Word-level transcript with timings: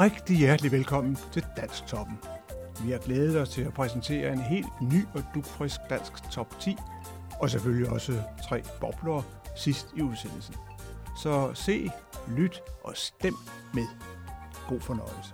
Rigtig 0.00 0.36
hjertelig 0.36 0.72
velkommen 0.72 1.18
til 1.32 1.44
Dansk 1.56 1.86
Toppen. 1.86 2.18
Vi 2.84 2.90
har 2.90 2.98
glædet 2.98 3.40
os 3.40 3.48
til 3.48 3.62
at 3.62 3.74
præsentere 3.74 4.32
en 4.32 4.40
helt 4.40 4.66
ny 4.80 5.04
og 5.14 5.22
dugfrisk 5.34 5.80
dansk 5.90 6.30
top 6.30 6.60
10, 6.60 6.76
og 7.40 7.50
selvfølgelig 7.50 7.90
også 7.90 8.12
tre 8.48 8.62
bobler 8.80 9.22
sidst 9.56 9.86
i 9.96 10.02
udsendelsen. 10.02 10.54
Så 11.22 11.50
se, 11.54 11.90
lyt 12.28 12.60
og 12.84 12.92
stem 12.96 13.34
med. 13.74 13.86
God 14.68 14.80
fornøjelse. 14.80 15.32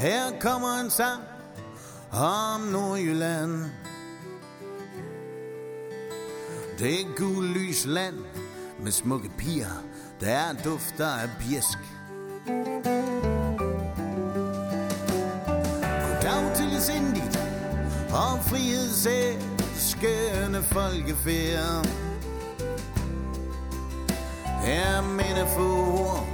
Her 0.00 0.32
kommer 0.40 0.80
en 0.80 0.90
sang 0.90 1.22
om 2.12 2.60
Nordjylland. 2.60 3.64
Det 6.78 7.00
er 7.00 7.04
gul 7.16 7.44
lys 7.44 7.86
land 7.86 8.14
med 8.82 8.92
smukke 8.92 9.30
piger, 9.38 9.84
der 10.20 10.52
dufter 10.64 11.06
af 11.06 11.28
bjæsk. 11.40 11.78
Goddag 16.02 16.56
til 16.56 16.80
sindigt 16.80 17.38
og 18.12 18.44
frihedsæskende 18.44 20.62
folkefærd. 20.62 21.86
Her 24.64 25.02
mine 25.02 25.46
få 25.56 25.68
ord, 26.02 26.26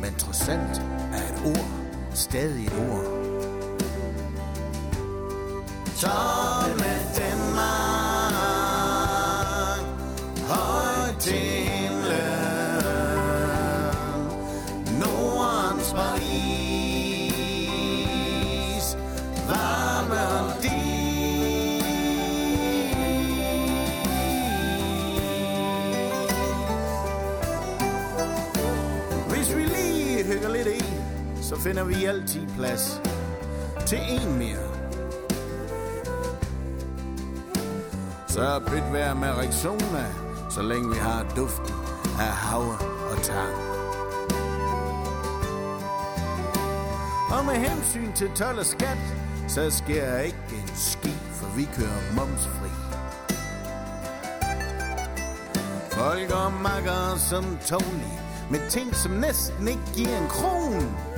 men 0.00 0.14
trods 0.14 0.48
alt 0.48 0.82
er 1.12 1.34
et 1.34 1.42
ord 1.46 1.85
stadig 2.16 2.66
et 2.66 2.72
ord. 2.90 3.04
Tomme 6.00 7.15
Danmark, 7.15 7.15
finder 31.66 31.84
vi 31.84 32.04
altid 32.04 32.46
plads 32.56 33.00
til 33.86 33.98
en 34.08 34.38
mere. 34.38 34.66
Så 38.28 38.40
er 38.40 38.58
pyt 38.58 38.92
vær 38.92 39.14
med 39.14 39.28
Rexona, 39.28 40.06
så 40.50 40.62
længe 40.62 40.88
vi 40.88 40.98
har 40.98 41.26
duften 41.36 41.74
af 42.20 42.32
havre 42.32 42.78
og 43.10 43.22
tang. 43.22 43.56
Og 47.30 47.44
med 47.44 47.54
hensyn 47.54 48.12
til 48.12 48.30
told 48.34 48.58
og 48.58 48.66
skat, 48.66 48.98
så 49.48 49.70
sker 49.70 50.04
jeg 50.04 50.24
ikke 50.24 50.38
en 50.52 50.70
ski, 50.74 51.12
for 51.32 51.46
vi 51.56 51.68
kører 51.76 52.14
momsfri. 52.16 52.70
Folk 55.90 56.30
og 56.30 56.52
makker 56.52 57.16
som 57.16 57.58
Tony, 57.66 58.12
med 58.50 58.70
ting, 58.70 58.94
som 58.94 59.12
næsten 59.12 59.68
ikke 59.68 59.86
giver 59.94 60.18
en 60.18 60.28
kron. 60.28 61.15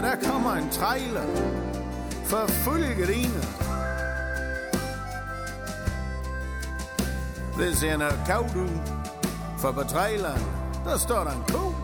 Men 0.00 0.10
der 0.10 0.30
kommer 0.30 0.52
en 0.52 0.70
trailer 0.70 1.26
for 2.24 2.46
fuld 2.46 2.84
gardiner. 2.98 3.44
Det 7.58 7.76
ser 7.76 7.96
noget 7.96 8.20
kavt 8.26 8.56
ud, 8.56 8.68
for 9.58 9.72
på 9.72 9.82
traileren, 9.82 10.42
der 10.84 10.98
står 10.98 11.24
der 11.24 11.30
en 11.30 11.42
ko. 11.48 11.74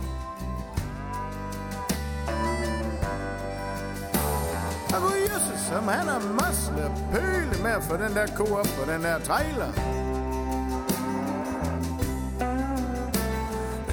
Og 4.96 5.12
Jesus, 5.22 5.60
som 5.68 5.88
han 5.88 6.08
har 6.08 6.20
masser 6.40 6.90
pøle 7.12 7.62
med 7.62 7.70
at 7.70 7.82
få 7.82 7.96
den 7.96 8.14
der 8.14 8.26
ko 8.36 8.44
op 8.54 8.66
på 8.78 8.92
den 8.92 9.02
der 9.02 9.18
trailer. 9.18 9.72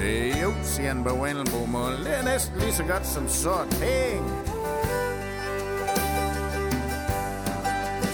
Øh, 0.03 0.41
jo, 0.41 0.53
siger 0.63 0.87
han 0.87 1.03
på 1.03 1.09
Wendelbo-mål. 1.09 1.91
Det 2.05 2.17
er 2.19 2.23
næsten 2.23 2.59
lige 2.59 2.73
så 2.73 2.83
godt 2.83 3.07
som 3.07 3.29
sort 3.29 3.67
penge. 3.69 4.29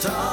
Tomme 0.01 0.28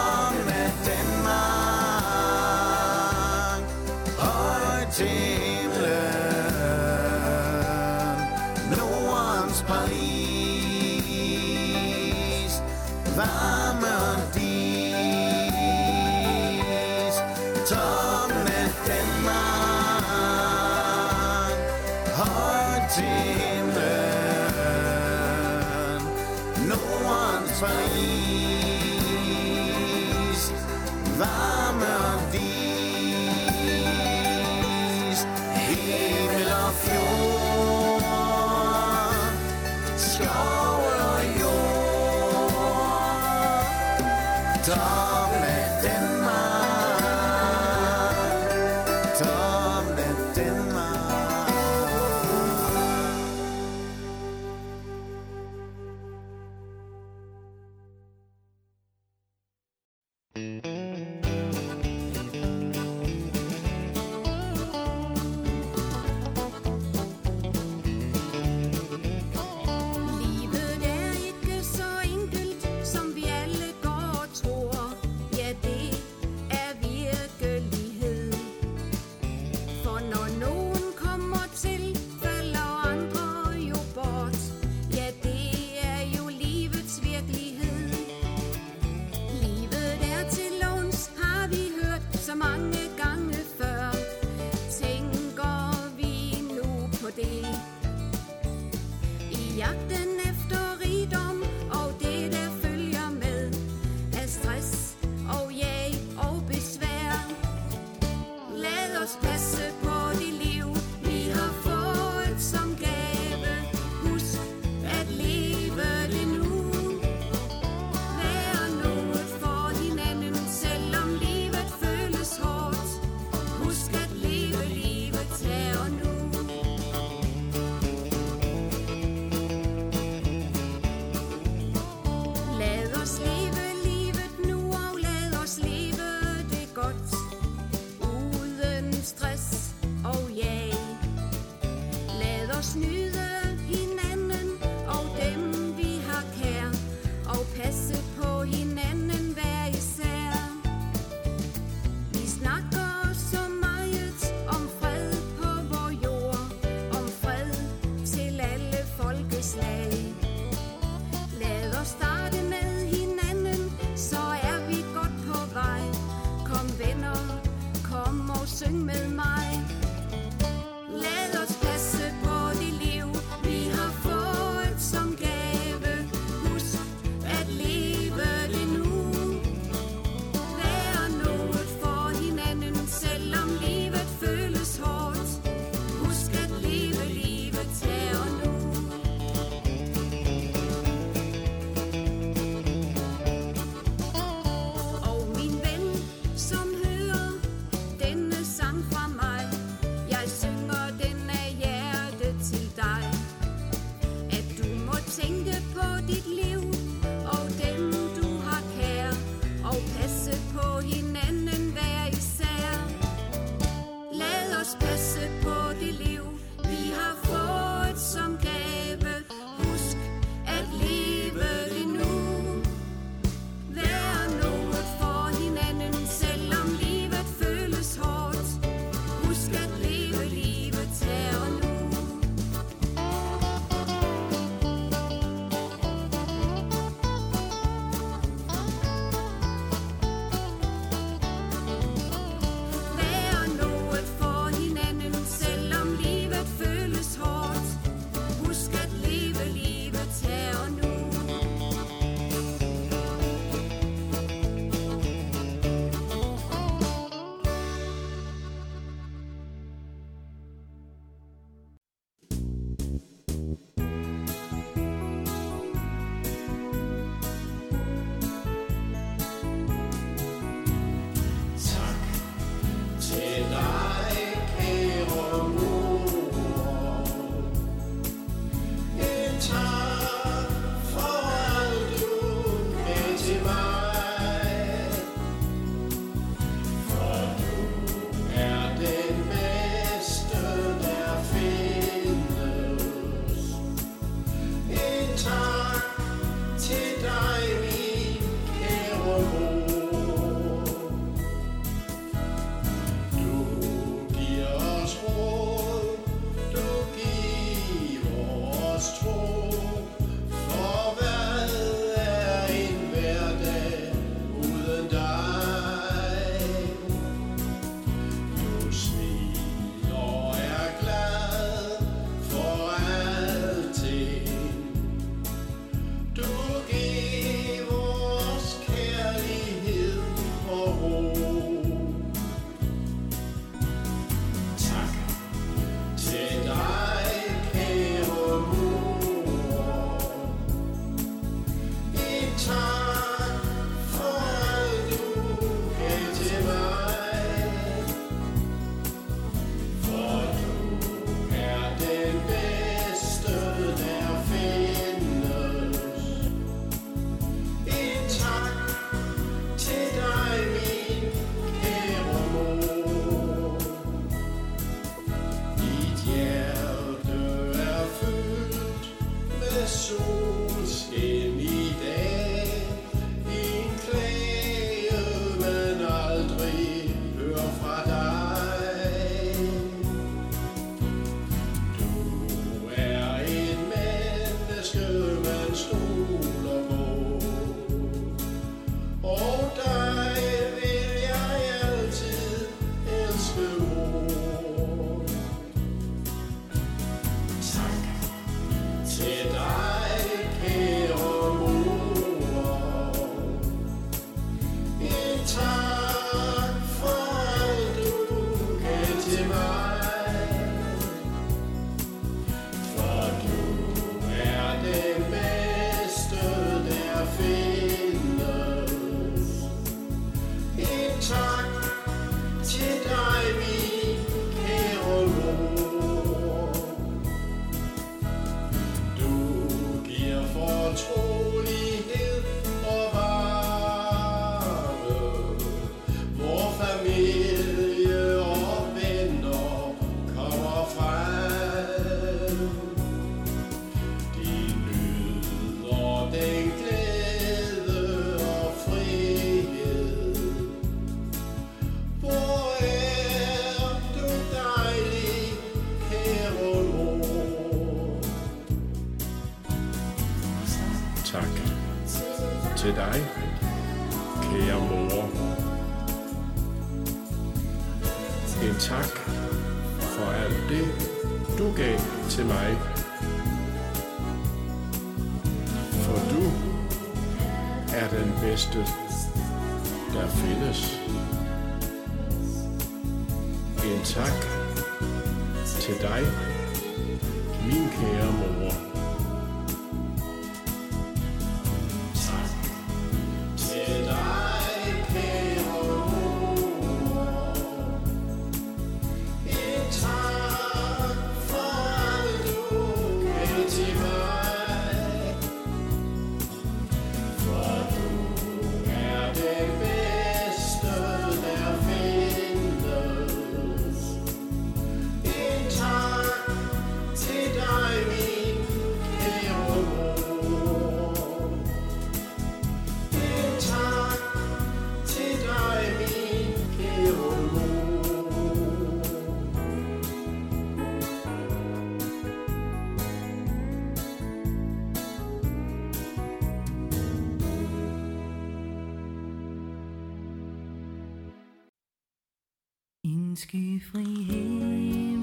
skufri 543.17 544.05
himmel. 544.09 544.97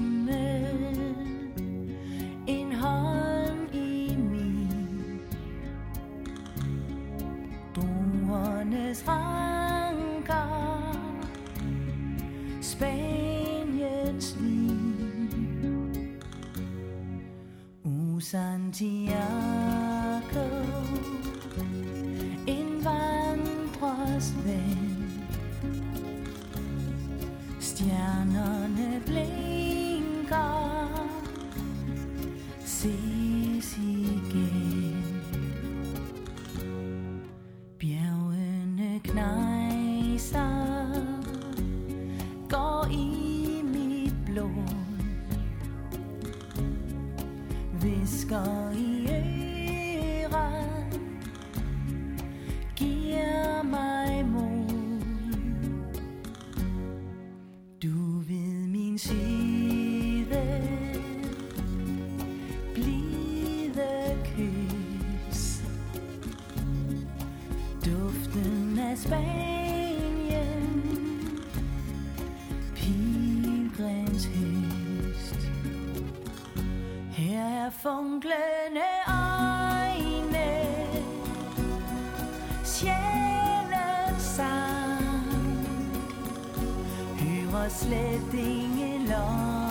sledding 87.74 89.08
along. 89.10 89.63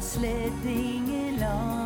sledding 0.00 1.38
along. 1.38 1.85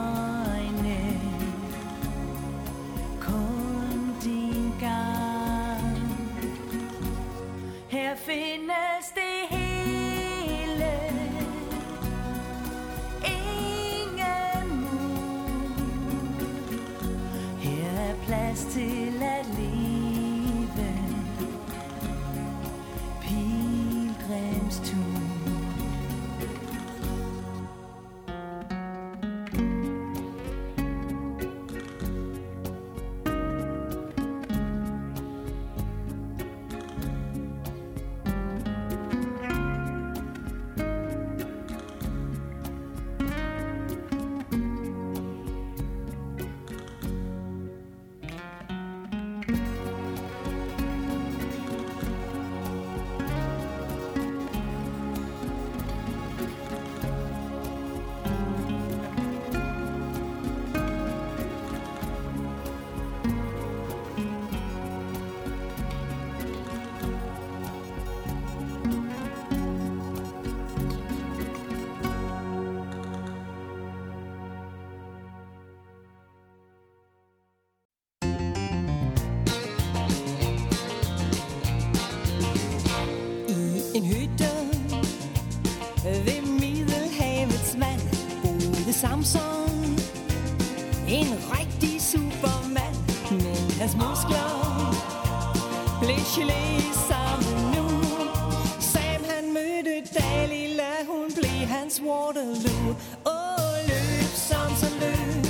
Waterloo. 102.03 102.97
Oh, 103.27 103.77
løb 103.89 104.31
Samson 104.35 104.95
løb. 105.01 105.47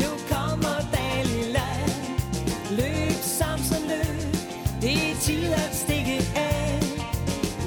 Nu 0.00 0.10
kommer 0.30 0.76
Dalila. 0.92 1.68
Løb 2.70 3.18
Samson 3.22 3.82
løb. 3.88 4.34
Det 4.82 5.10
er 5.10 5.16
tid 5.20 5.52
at 5.52 5.74
stikke 5.74 6.18
af. 6.36 6.80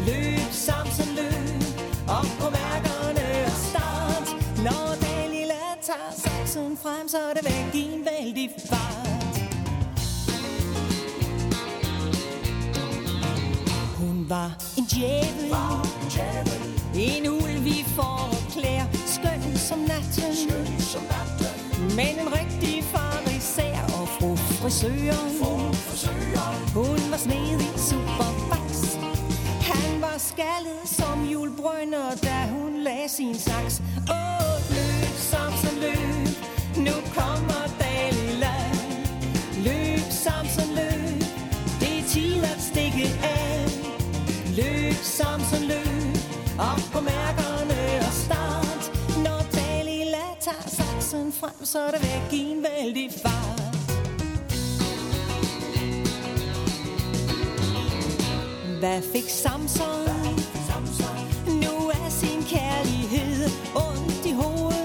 Løb 0.05 0.51
Samson 0.51 1.15
løb. 1.15 1.63
Op 2.07 2.29
på 2.39 2.49
mærkerne 2.49 3.45
og 3.45 3.57
start. 3.69 4.27
Når 4.63 4.95
Dalila 5.01 5.63
tager 5.81 6.13
Samson 6.17 6.77
frem 6.77 7.07
Så 7.07 7.17
er 7.17 7.33
det 7.33 7.45
væk 7.45 7.75
i 7.81 7.93
en 7.93 8.05
vældig 8.05 8.49
fart. 8.69 8.87
Var 14.29 14.51
en 14.77 14.85
djævel. 14.85 15.37
En 16.95 17.46
forklæder 17.97 18.87
skøn 19.15 19.57
som 19.67 19.79
natten. 19.79 20.31
Skøn 20.41 20.79
som 20.79 21.03
natten. 21.13 21.95
Men 21.99 22.13
en 22.23 22.29
rigtig 22.39 22.83
fariser 22.93 23.79
og 23.97 24.07
fru 24.15 24.35
frisøren. 24.35 25.37
Hun 26.73 27.01
var 27.11 27.17
snedig 27.17 27.71
superbaks. 27.89 28.81
Han 29.71 30.01
var 30.01 30.17
skaldet 30.17 30.83
som 30.85 31.17
julbrønder, 31.33 32.09
da 32.23 32.37
hun 32.55 32.71
lagde 32.87 33.09
sin 33.09 33.35
saks. 33.39 33.81
Åh, 34.19 34.57
løb, 34.75 35.15
Samson, 35.31 35.75
løb. 35.85 36.29
Nu 36.85 36.95
kommer 37.17 37.63
Dalila. 37.79 38.55
Løb, 39.67 40.05
Samson, 40.23 40.69
løb. 40.79 41.21
Det 41.81 41.99
er 41.99 42.03
tid 42.13 42.43
at 42.43 42.59
stikke 42.69 43.05
af. 43.23 43.65
Løb, 44.59 44.97
Samson, 45.17 45.63
løb. 45.71 46.17
Op 46.59 46.81
på 46.93 46.99
mærken. 47.01 47.36
frem, 51.39 51.65
så 51.65 51.79
er 51.79 51.91
det 51.91 52.01
væk 52.01 52.39
i 52.39 52.51
en 52.51 52.63
vældig 52.63 53.11
fart. 53.23 53.61
Hvad 58.79 59.01
fik 59.13 59.29
Samson? 59.29 59.87
Nu 61.47 61.89
er 61.89 62.09
sin 62.09 62.43
kærlighed 62.43 63.49
ondt 63.75 64.25
i 64.25 64.31
hovedet. 64.31 64.76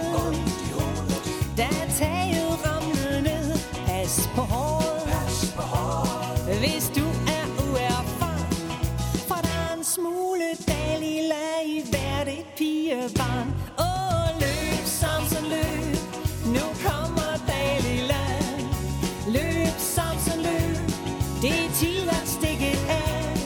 Løb, 19.26 19.74
Samson, 19.78 20.38
løb. 20.42 20.88
Det 21.42 21.50
er 21.50 21.70
tid 21.74 22.08
at 22.08 22.28
stikke 22.28 22.72
af. 22.88 23.36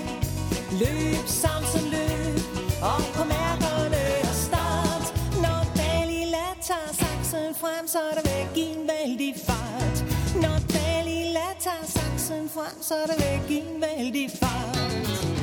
Løb, 0.73 1.27
Samson, 1.27 1.91
løb. 1.91 2.41
Op 2.83 3.07
på 3.15 3.25
mærkerne 3.25 4.03
og 4.23 4.35
start. 4.47 5.05
Når 5.45 5.61
Dalila 5.77 6.47
tager 6.62 6.93
saksen 6.93 7.55
frem, 7.61 7.89
så 7.89 7.99
er 7.99 8.15
der 8.21 8.25
væk 8.31 8.57
i 8.57 8.67
en 8.77 8.91
vældig 8.91 9.35
fart. 9.47 10.05
Når 10.35 10.59
Dalila 10.75 11.47
tager 11.61 11.87
saksen 11.87 12.49
frem, 12.55 12.83
så 12.83 12.95
er 12.95 13.07
der 13.07 13.19
væk 13.27 13.51
i 13.51 13.59
en 13.59 13.83
vældig 13.83 14.31
fart. 14.41 15.36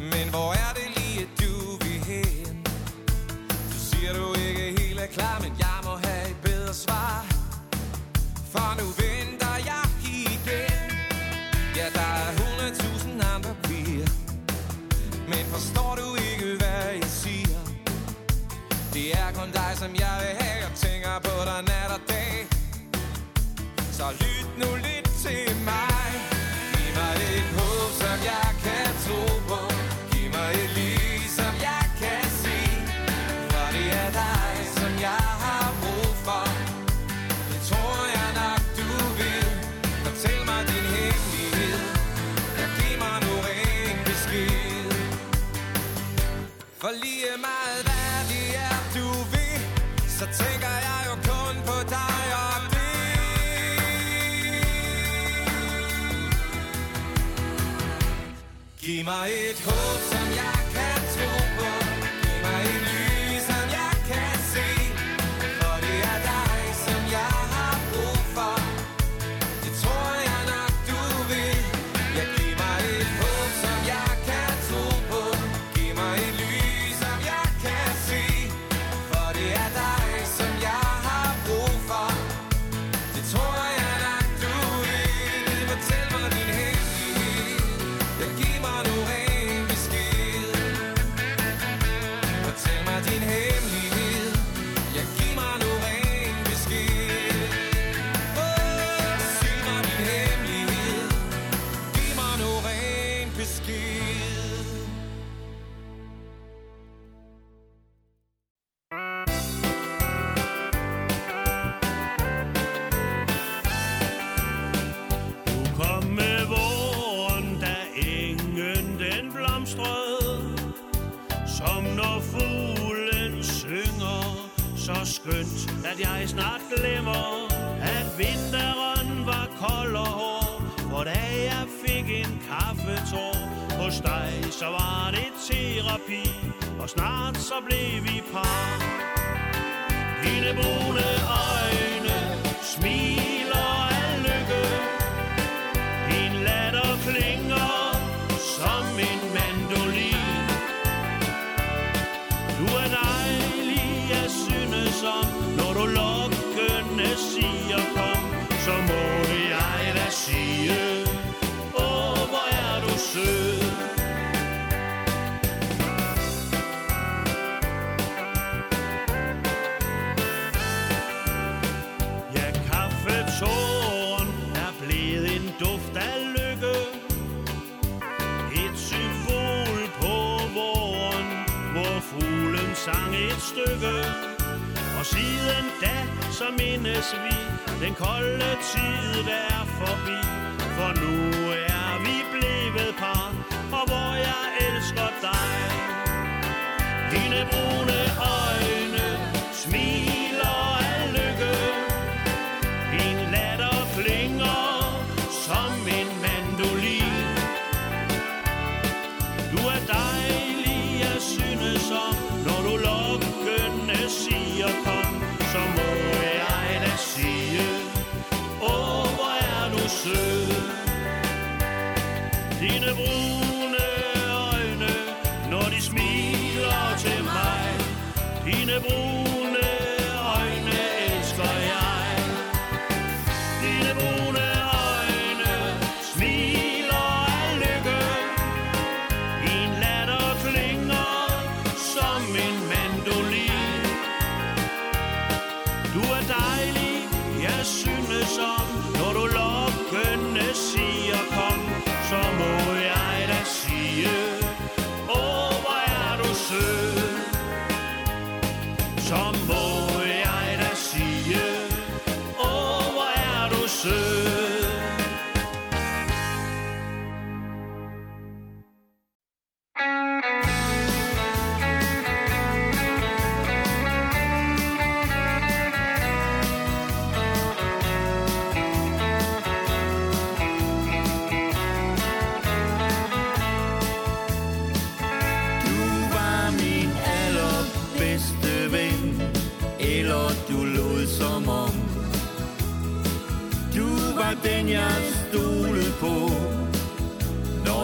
Men 0.00 0.28
hvor 0.30 0.52
er 0.52 0.72
det 0.74 0.89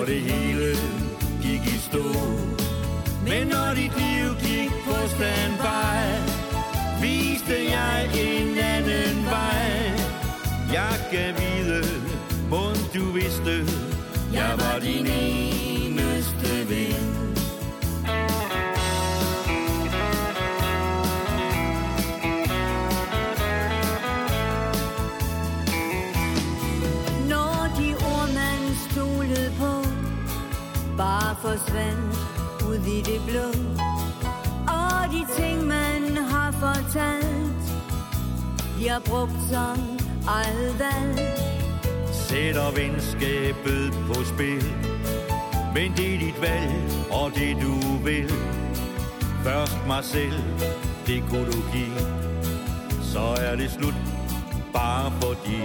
og 0.07 0.13
det 0.13 0.21
hele 0.21 0.77
gik 1.43 1.75
i 1.75 1.79
stå. 1.79 2.05
Men 3.25 3.47
når 3.47 3.75
dit 3.75 3.93
liv 3.97 4.29
gik 4.41 4.71
på 4.85 5.09
standby, 5.09 5.99
viste 7.01 7.55
jeg 7.71 8.11
en 8.15 8.59
anden 8.59 9.25
vej. 9.25 9.91
Jeg 10.73 10.97
kan 11.11 11.35
vide, 11.39 11.83
mund 12.51 12.81
du 12.95 13.13
vidste, 13.13 13.57
jeg 14.33 14.53
var 14.59 14.79
din 14.79 15.07
eneste 15.07 16.69
ven. 16.69 17.16
forsvandt 31.47 32.17
ud 32.69 32.81
i 32.97 33.01
det 33.01 33.21
blå. 33.29 33.49
Og 34.81 35.13
de 35.15 35.23
ting, 35.39 35.67
man 35.67 36.17
har 36.17 36.51
fortalt, 36.51 37.65
bliver 38.77 38.99
brugt 38.99 39.41
som 39.51 39.79
aldrig. 40.29 41.35
Sæt 42.13 42.57
og 42.57 42.77
venskabet 42.77 43.93
på 44.07 44.25
spil, 44.25 44.65
men 45.75 45.93
det 45.97 46.15
er 46.15 46.19
dit 46.19 46.41
valg, 46.41 46.73
og 47.11 47.31
det 47.35 47.57
du 47.63 47.75
vil. 48.05 48.33
Først 49.45 49.79
mig 49.87 50.05
selv, 50.05 50.43
det 51.07 51.23
kunne 51.31 51.47
du 51.47 51.61
give, 51.73 52.01
så 53.03 53.25
er 53.41 53.57
det 53.57 53.71
slut 53.71 53.95
bare 54.73 55.13
fordi 55.23 55.61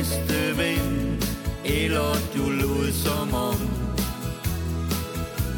bedste 0.00 0.56
ven 0.56 1.18
Eller 1.64 2.14
du 2.34 2.50
lod 2.50 2.92
som 2.92 3.34
om. 3.34 3.60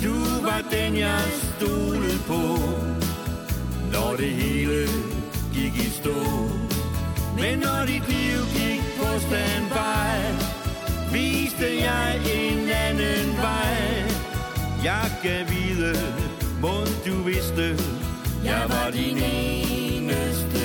Du 0.03 0.15
var 0.43 0.63
den 0.71 0.99
jeg 0.99 1.23
stolede 1.43 2.19
på 2.27 2.59
Når 3.93 4.17
det 4.17 4.31
hele 4.31 4.89
gik 5.55 5.75
i 5.87 5.91
stå. 5.91 6.19
Men 7.41 7.59
når 7.59 7.87
dit 7.87 8.09
liv 8.09 8.39
gik 8.55 8.83
på 8.99 9.09
standby 9.19 10.11
Viste 11.13 11.69
jeg 11.81 12.21
en 12.35 12.69
anden 12.69 13.37
vej. 13.37 14.05
Jeg 14.85 15.11
kan 15.23 15.47
vide, 15.49 15.95
må 16.61 16.77
du 17.07 17.23
vidste 17.23 17.77
Jeg 18.45 18.65
var 18.69 18.91
din 18.91 19.19
eneste 19.19 20.62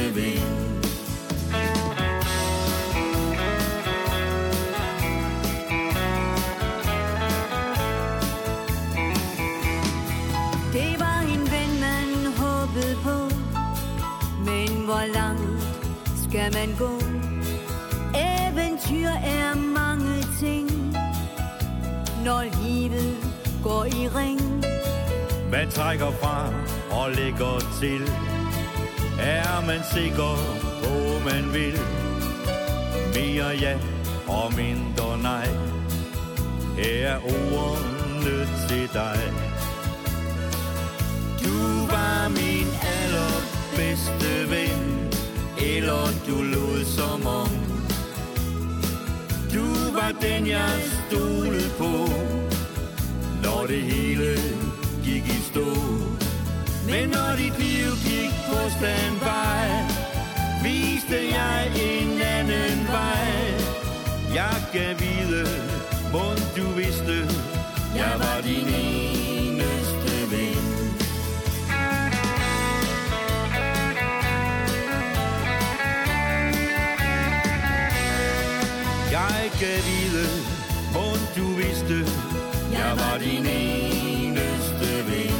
kan 16.48 16.68
man 16.68 16.76
gå. 16.78 16.92
Eventyr 18.16 19.08
er 19.08 19.56
mange 19.56 20.24
ting, 20.40 20.70
når 22.26 22.44
livet 22.64 23.18
går 23.64 23.86
i 23.86 24.08
ring. 24.08 24.42
Man 25.52 25.70
trækker 25.70 26.12
fra 26.12 26.54
og 26.92 27.12
lægger 27.12 27.60
til, 27.82 28.02
er 29.20 29.66
man 29.66 29.80
sikker 29.94 30.34
på, 30.84 31.30
man 31.30 31.54
vil. 31.54 31.80
Mere 33.16 33.48
ja 33.62 33.80
og 34.28 34.54
mindre 34.54 35.18
nej, 35.22 35.48
her 36.78 37.08
er 37.08 37.20
ordene 37.64 38.48
til 38.68 38.90
dig. 38.94 39.20
Du 41.44 41.86
var 41.92 42.30
min 42.30 42.68
allerbedste 43.02 44.50
ven 44.50 45.07
eller 45.60 46.08
du 46.28 46.42
lod 46.44 46.86
som 46.86 47.28
om. 47.28 47.50
Du 49.54 49.66
var 49.94 50.12
den, 50.22 50.48
jeg 50.48 50.80
stolede 51.08 51.70
på, 51.78 52.10
når 53.44 53.66
det 53.68 53.82
hele 53.82 54.38
gik 55.04 55.26
i 55.26 55.40
stå. 55.52 55.66
Men 56.86 57.10
når 57.10 57.36
dit 57.38 57.60
liv 57.60 57.92
gik 58.10 58.34
på 58.50 58.70
standby, 58.78 59.58
viste 60.64 61.18
jeg 61.38 61.72
en 61.76 62.22
anden 62.22 62.88
vej. 62.88 63.28
Jeg 64.36 64.56
gav 64.74 64.96
vide, 65.00 65.48
hvor 66.12 66.34
du 66.58 66.66
vidste, 66.76 67.18
jeg 67.96 68.14
var 68.20 68.42
din 68.42 68.68
ene 68.68 69.17
Jeg 79.62 79.84
vide, 79.86 80.28
hvor 80.92 81.14
du 81.36 81.48
vidste, 81.56 82.12
jeg 82.72 82.94
var 82.98 83.18
din 83.18 83.46
eneste 83.46 84.90
ven. 85.08 85.34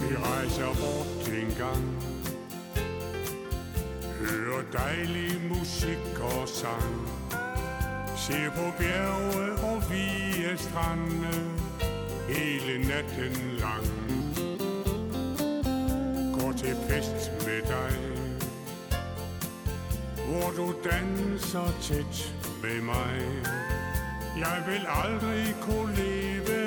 Vi 0.00 0.16
rejser 0.16 0.66
bort 0.80 1.28
en 1.28 1.54
gang 1.58 2.13
dejlig 4.74 5.40
musik 5.48 6.20
og 6.20 6.48
sang. 6.48 7.08
Se 8.16 8.38
på 8.56 8.66
bjerge 8.78 9.52
og 9.68 9.82
vige 9.90 10.58
strande 10.58 11.34
Hele 12.28 12.88
natten 12.88 13.58
lang. 13.58 13.86
Går 16.34 16.52
til 16.52 16.76
fest 16.88 17.30
med 17.46 17.62
dig 17.62 17.94
Hvor 20.26 20.50
du 20.56 20.74
danser 20.90 21.74
tæt 21.82 22.34
med 22.62 22.80
mig. 22.80 23.22
Jeg 24.36 24.62
vil 24.66 24.86
aldrig 24.88 25.56
kunne 25.62 25.96
leve 25.96 26.63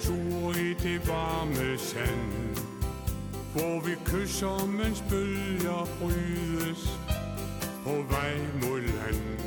tur 0.00 0.52
i 0.56 0.74
det 0.74 1.08
varme 1.08 1.78
sand, 1.78 2.56
hvor 3.52 3.80
vi 3.86 3.94
kysser, 4.04 4.66
mens 4.66 5.04
bølger 5.10 5.88
brydes 6.00 6.98
på 7.84 7.90
vej 7.90 8.36
mod 8.62 8.80
land. 8.80 9.38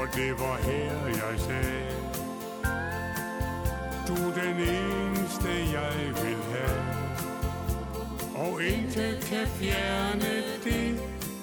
Og 0.00 0.14
det 0.14 0.32
var 0.32 0.56
her, 0.56 1.06
jeg 1.06 1.40
sagde 1.40 1.96
Du 4.06 4.12
er 4.12 4.34
den 4.34 4.56
eneste, 4.56 5.48
jeg 5.48 5.94
vil 6.22 6.36
have 6.52 6.84
Og 8.34 8.62
intet 8.62 9.20
kan 9.20 9.46
fjerne 9.46 10.42
det, 10.64 11.00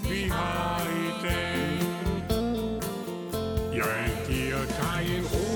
vi 0.09 0.29
har 0.29 0.81
i 0.81 1.27
dag 1.27 1.79
Jeg 3.73 4.11
giver 4.27 4.65
dig 4.65 5.17
en 5.17 5.25
ro 5.25 5.52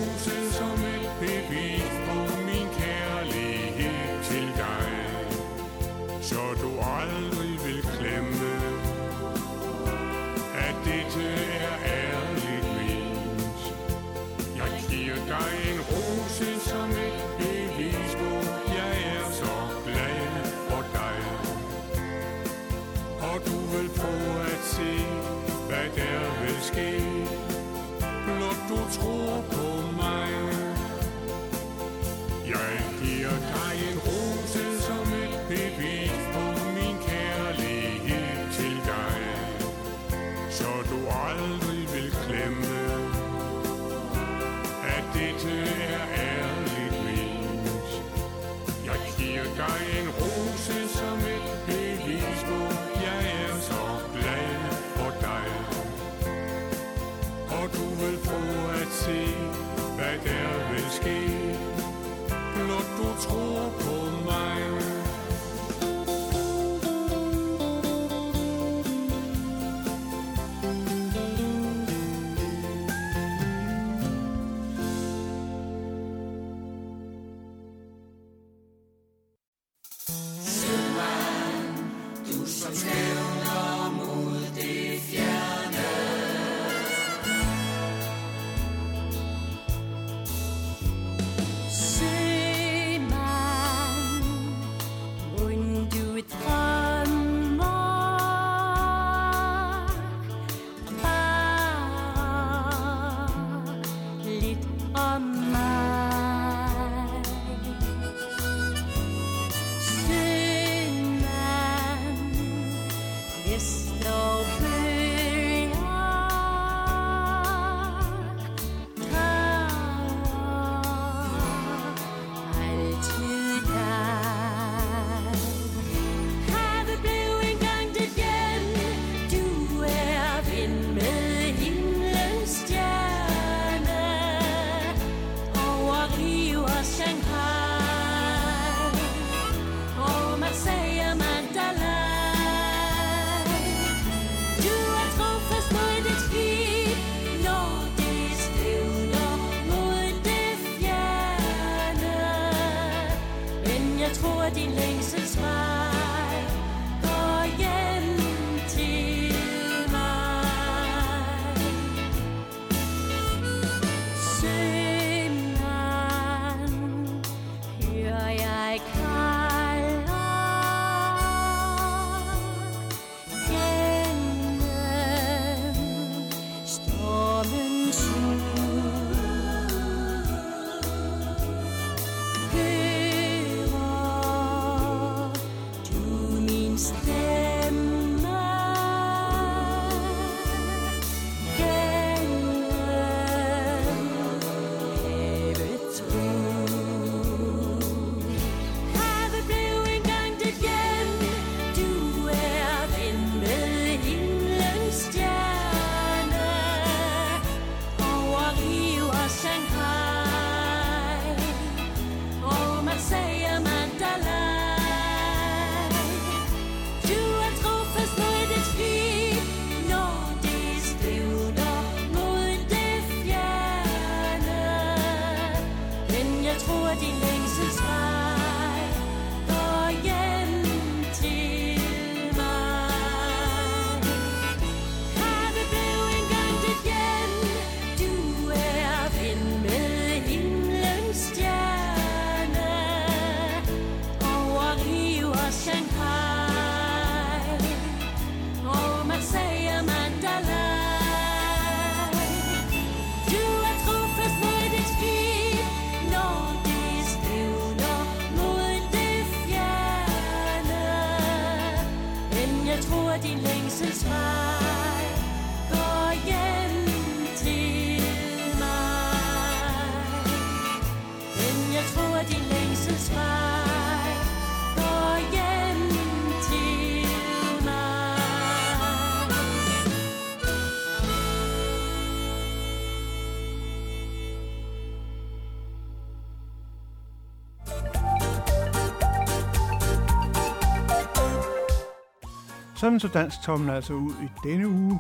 sådan 292.88 293.00
så 293.00 293.08
danstommen 293.08 293.70
altså 293.70 293.94
ud 293.94 294.12
i 294.12 294.48
denne 294.48 294.68
uge. 294.68 295.00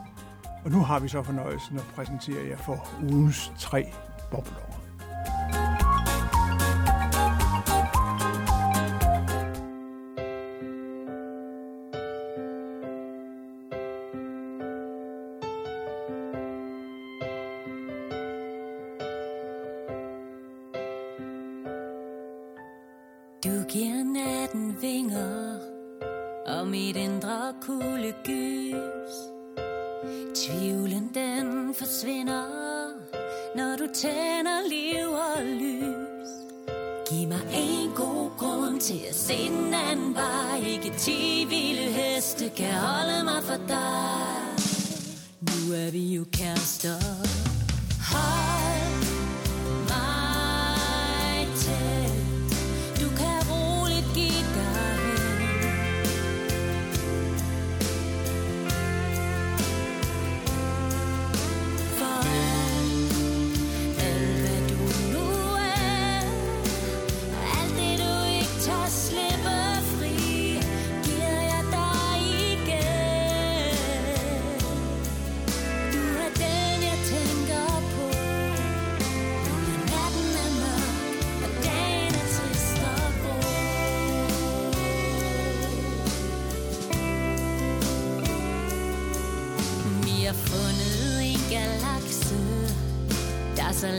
Og 0.65 0.71
nu 0.71 0.79
har 0.79 0.99
vi 0.99 1.07
så 1.07 1.23
fornøjelsen 1.23 1.77
at 1.77 1.83
præsentere 1.95 2.47
jer 2.49 2.57
for 2.57 2.87
ugens 3.11 3.51
tre 3.59 3.93
bobler. 4.31 4.76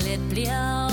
det 0.08 0.18
blir 0.18 0.87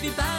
suis 0.00 0.10
pas 0.12 0.29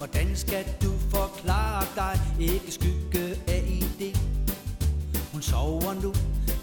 Hvordan 0.00 0.36
skal 0.36 0.64
du 0.82 0.92
forklare 1.10 1.86
dig? 1.96 2.20
Ikke 2.40 2.72
skygge 2.72 3.24
af 3.48 3.62
idé. 3.80 4.18
Hun 5.32 5.42
sover 5.42 5.94
nu, 5.94 6.14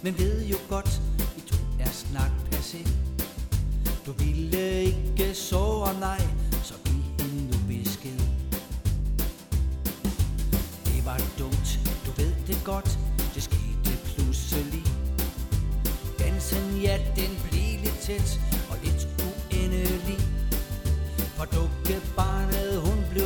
men 0.02 0.18
ved 0.18 0.46
jo 0.46 0.56
godt 0.68 1.02
At 1.36 1.50
du 1.50 1.56
er 1.80 1.88
snart 1.90 2.32
passé. 2.52 2.88
Du 4.06 4.12
ville 4.12 4.82
ikke 4.82 5.34
såre, 5.34 6.00
nej 6.00 6.20
Så 6.62 6.74
giv 6.84 7.02
hende 7.20 7.46
nu 7.50 7.58
besked. 7.68 8.18
Det 10.84 11.04
var 11.04 11.20
dumt, 11.38 11.80
du 12.06 12.10
ved 12.22 12.32
det 12.46 12.60
godt 12.64 12.98
Det 13.34 13.42
skete 13.42 13.92
pludselig. 14.04 14.84
Dansen, 16.18 16.80
ja, 16.82 16.98
den 17.16 17.30
blev 17.50 17.80
lidt 17.84 17.98
tæt. 17.98 18.47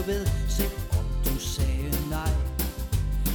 ved, 0.07 0.26
selvom 0.48 1.07
du 1.24 1.38
sagde 1.38 1.90
nej. 2.11 2.32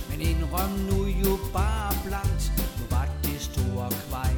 Men 0.09 0.21
indrøm 0.21 0.69
nu 0.69 1.05
jo 1.05 1.37
bare 1.53 1.93
blankt, 2.05 2.51
nu 2.77 2.85
var 2.89 3.07
det 3.23 3.41
store 3.41 3.89
kvej. 4.09 4.33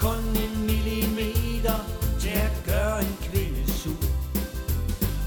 Kun 0.00 0.24
en 0.44 0.66
millimeter 0.66 1.78
til 2.20 2.28
at 2.48 2.62
gøre 2.66 3.00
en 3.00 3.16
kvinde 3.20 3.72
sur. 3.72 4.04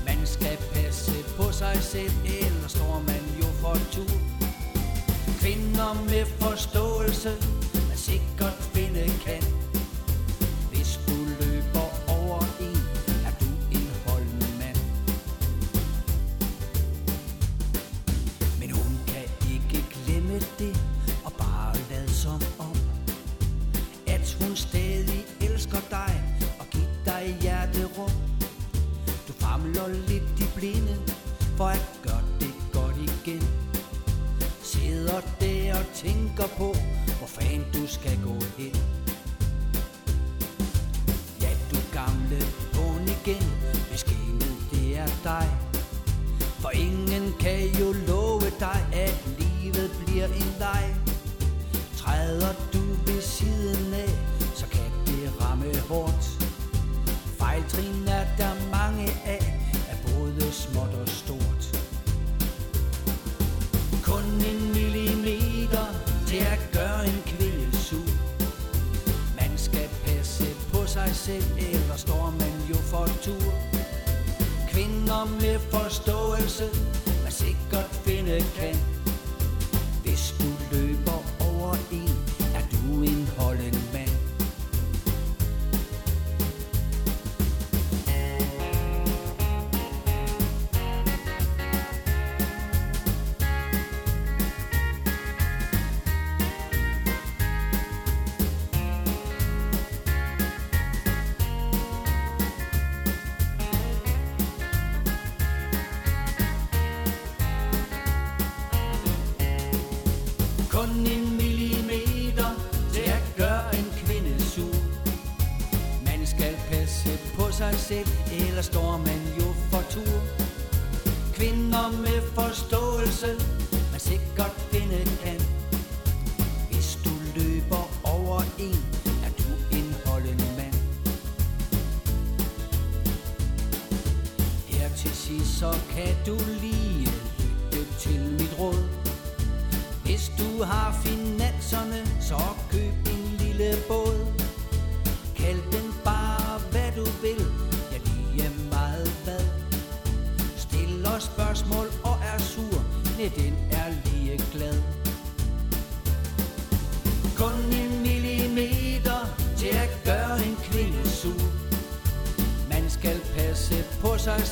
Man 0.05 0.19
skal 0.25 0.57
passe 0.73 1.11
på 1.37 1.51
sig 1.51 1.77
selv, 1.81 2.13
ellers 2.25 2.71
står 2.71 3.03
man 3.07 3.23
jo 3.41 3.47
for 3.61 3.77
tur. 3.91 4.17
Kvinder 5.39 5.93
med 6.09 6.25
forståelse 6.25 7.60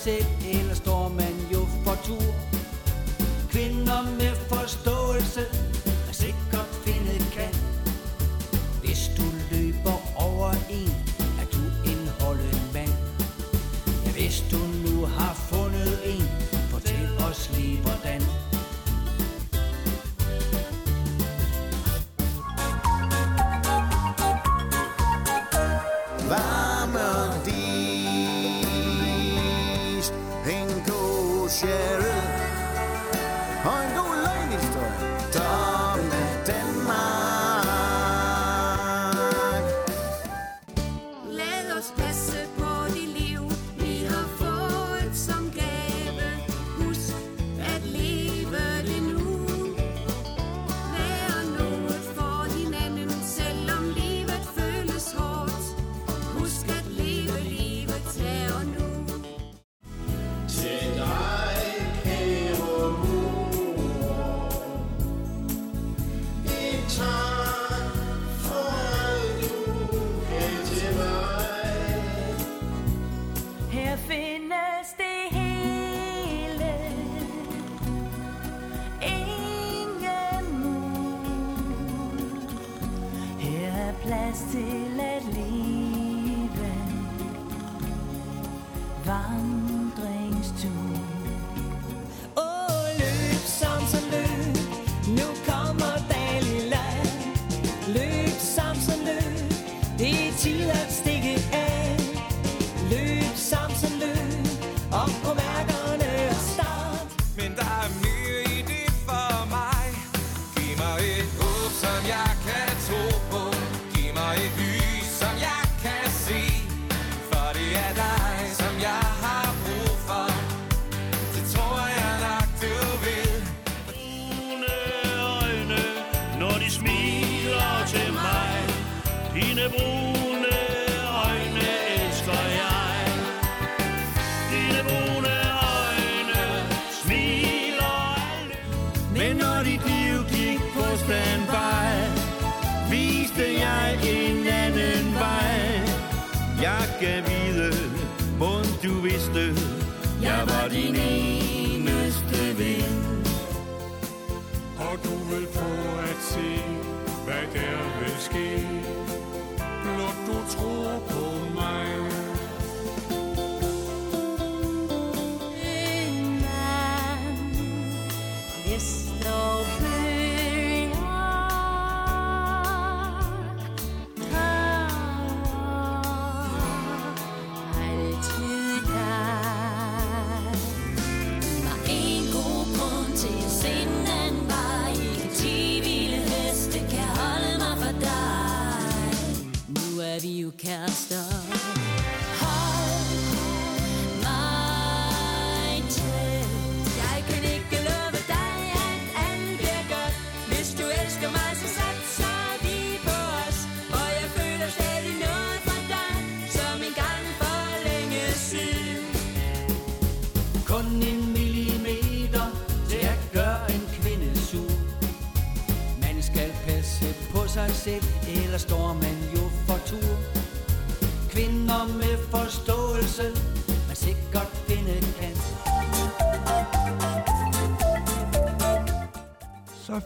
på 0.10 0.49
plads 84.52 84.89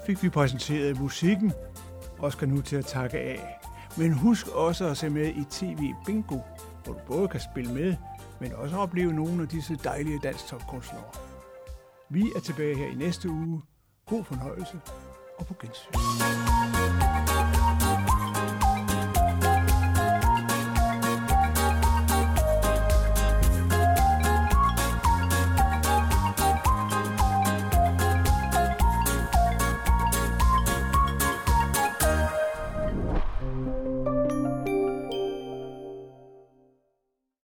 fik 0.06 0.24
vi 0.24 0.30
præsenteret 0.30 1.00
musikken 1.00 1.54
og 2.20 2.32
skal 2.32 2.50
nu 2.50 2.62
til 2.62 2.76
at 2.76 2.86
takke 2.86 3.18
af. 3.18 3.60
Men 3.98 4.14
husk 4.14 4.48
også 4.48 4.86
at 4.86 4.98
se 4.98 5.10
med 5.10 5.28
i 5.28 5.44
TV 5.50 5.94
Bingo, 6.06 6.40
hvor 6.84 6.94
du 6.94 7.00
både 7.08 7.28
kan 7.28 7.40
spille 7.40 7.74
med, 7.74 7.96
men 8.40 8.54
også 8.54 8.78
opleve 8.78 9.14
nogle 9.14 9.42
af 9.42 9.48
disse 9.50 9.78
dejlige 9.84 10.20
dansktopkunstnere. 10.24 11.04
Vi 12.10 12.32
er 12.36 12.40
tilbage 12.40 12.78
her 12.78 12.88
i 12.88 12.96
næste 12.96 13.30
uge. 13.30 13.62
God 14.06 14.24
fornøjelse 14.24 14.80
og 15.40 15.46
på 15.46 15.54
gensyn. 15.62 17.03